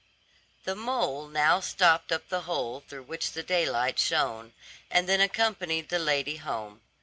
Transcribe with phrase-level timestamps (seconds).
[0.63, 4.53] The mole now stopped up the hole through which the daylight shone,
[4.89, 6.81] and then accompanied the lady home.